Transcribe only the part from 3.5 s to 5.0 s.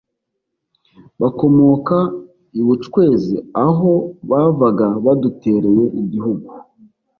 aho bavaga